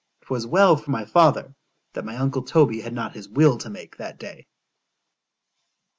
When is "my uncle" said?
2.03-2.41